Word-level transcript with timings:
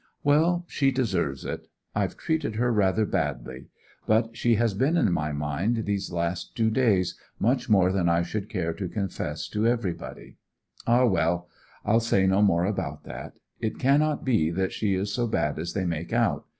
'Well—she 0.23 0.89
deserves 0.89 1.45
it. 1.45 1.67
I've 1.93 2.17
treated 2.17 2.55
her 2.55 2.73
rather 2.73 3.05
badly. 3.05 3.67
But 4.07 4.35
she 4.35 4.55
has 4.55 4.73
been 4.73 4.97
in 4.97 5.11
my 5.11 5.31
mind 5.31 5.85
these 5.85 6.11
last 6.11 6.57
two 6.57 6.71
days 6.71 7.15
much 7.39 7.69
more 7.69 7.91
than 7.91 8.09
I 8.09 8.23
should 8.23 8.49
care 8.49 8.73
to 8.73 8.89
confess 8.89 9.47
to 9.49 9.67
everybody. 9.67 10.37
Ah, 10.87 11.05
well; 11.05 11.49
I'll 11.85 11.99
say 11.99 12.25
no 12.25 12.41
more 12.41 12.65
about 12.65 13.03
that. 13.03 13.33
It 13.59 13.77
cannot 13.77 14.25
be 14.25 14.49
that 14.49 14.71
she 14.71 14.95
is 14.95 15.13
so 15.13 15.27
bad 15.27 15.59
as 15.59 15.73
they 15.73 15.85
make 15.85 16.11
out. 16.13 16.47